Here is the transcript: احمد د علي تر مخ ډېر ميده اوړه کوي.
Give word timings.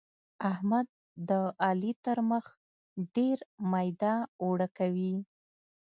احمد 0.51 0.87
د 1.29 1.31
علي 1.65 1.91
تر 2.05 2.17
مخ 2.31 2.45
ډېر 3.15 3.37
ميده 3.71 4.15
اوړه 4.43 4.67
کوي. 4.77 5.15